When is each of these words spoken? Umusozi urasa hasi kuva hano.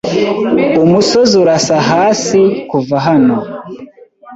Umusozi 0.83 1.33
urasa 1.43 1.75
hasi 1.89 2.41
kuva 2.69 2.97
hano. 3.07 3.35